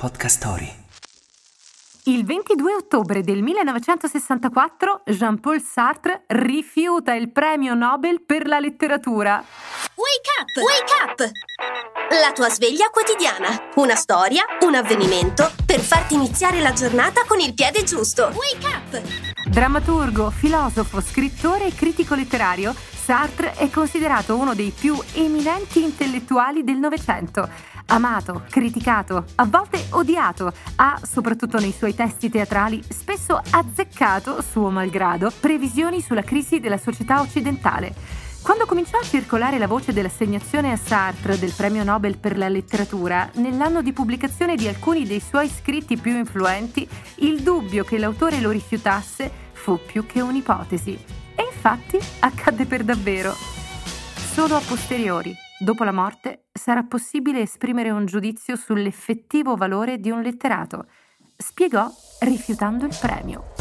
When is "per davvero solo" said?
52.64-54.56